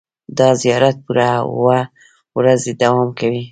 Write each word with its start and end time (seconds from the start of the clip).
دا 0.37 0.49
زیارت 0.61 0.95
پوره 1.05 1.29
اوه 1.55 1.79
ورځې 2.37 2.71
دوام 2.81 3.09
کوي. 3.19 3.43